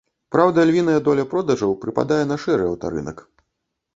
[0.35, 3.17] Праўда, львіная доля продажаў прыпадае на шэры аўтарынак.